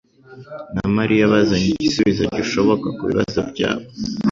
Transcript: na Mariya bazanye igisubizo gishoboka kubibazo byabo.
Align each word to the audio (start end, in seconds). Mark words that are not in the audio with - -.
na 0.75 0.85
Mariya 0.95 1.31
bazanye 1.33 1.69
igisubizo 1.71 2.23
gishoboka 2.37 2.87
kubibazo 2.97 3.39
byabo. 3.51 3.85